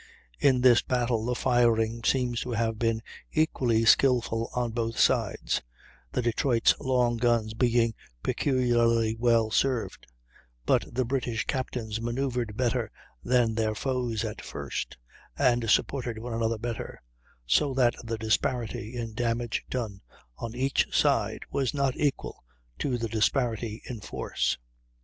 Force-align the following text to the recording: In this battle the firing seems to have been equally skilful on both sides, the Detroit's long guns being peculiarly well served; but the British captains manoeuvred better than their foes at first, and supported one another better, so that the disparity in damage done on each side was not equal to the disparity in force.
In 0.39 0.61
this 0.61 0.81
battle 0.81 1.23
the 1.25 1.35
firing 1.35 2.03
seems 2.03 2.41
to 2.41 2.53
have 2.53 2.79
been 2.79 3.03
equally 3.33 3.85
skilful 3.85 4.49
on 4.55 4.71
both 4.71 4.97
sides, 4.97 5.61
the 6.11 6.23
Detroit's 6.23 6.73
long 6.79 7.17
guns 7.17 7.53
being 7.53 7.93
peculiarly 8.23 9.13
well 9.13 9.51
served; 9.51 10.07
but 10.65 10.83
the 10.91 11.05
British 11.05 11.45
captains 11.45 12.01
manoeuvred 12.01 12.57
better 12.57 12.89
than 13.23 13.53
their 13.53 13.75
foes 13.75 14.25
at 14.25 14.41
first, 14.41 14.97
and 15.37 15.69
supported 15.69 16.17
one 16.17 16.33
another 16.33 16.57
better, 16.57 16.99
so 17.45 17.71
that 17.75 17.93
the 18.03 18.17
disparity 18.17 18.95
in 18.95 19.13
damage 19.13 19.63
done 19.69 20.01
on 20.35 20.55
each 20.55 20.87
side 20.91 21.41
was 21.51 21.75
not 21.75 21.95
equal 21.95 22.43
to 22.79 22.97
the 22.97 23.07
disparity 23.07 23.83
in 23.85 23.99
force. 24.01 24.57